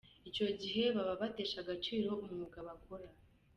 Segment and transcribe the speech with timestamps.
[0.29, 3.07] Icyo gihe baba batesha agaciro umwuga bakora.